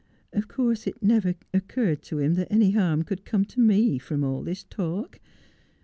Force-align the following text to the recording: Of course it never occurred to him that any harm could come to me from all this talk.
Of 0.33 0.47
course 0.47 0.87
it 0.87 1.03
never 1.03 1.35
occurred 1.53 2.01
to 2.05 2.17
him 2.17 2.33
that 2.33 2.47
any 2.51 2.71
harm 2.71 3.03
could 3.03 3.23
come 3.23 3.45
to 3.45 3.59
me 3.59 3.99
from 3.99 4.23
all 4.23 4.41
this 4.41 4.63
talk. 4.63 5.19